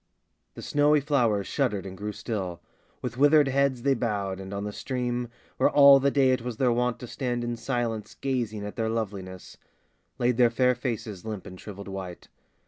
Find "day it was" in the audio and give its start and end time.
6.09-6.57